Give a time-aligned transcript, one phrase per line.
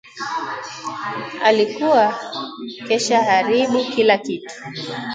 [1.43, 2.19] Alikuwa
[2.87, 4.55] keshaharibu kila kitu